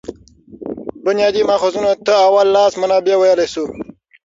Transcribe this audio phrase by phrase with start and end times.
[1.05, 3.63] بنیادي ماخذونو ته اول لاس منابع ویلای سو.